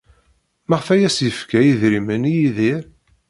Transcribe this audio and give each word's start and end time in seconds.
Maɣef 0.69 0.87
ay 0.93 1.03
as-yefka 1.07 1.59
idrimen 1.69 2.29
i 2.31 2.33
Yidir? 2.37 2.83